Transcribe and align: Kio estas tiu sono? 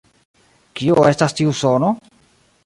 Kio 0.79 1.03
estas 1.09 1.37
tiu 1.41 1.53
sono? 1.61 1.93